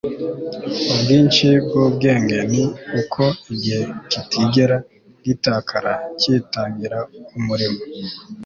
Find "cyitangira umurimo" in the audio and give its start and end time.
6.19-7.81